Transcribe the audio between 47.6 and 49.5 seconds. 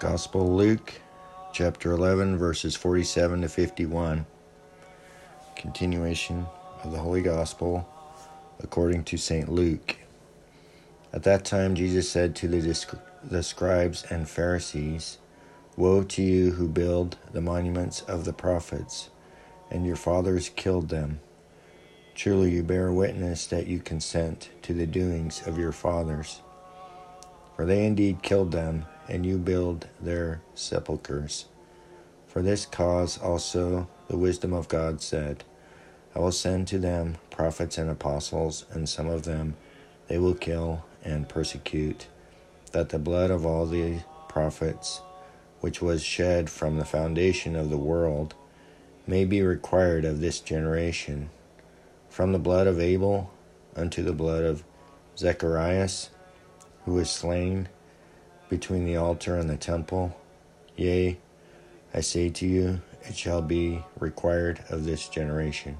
the world, may be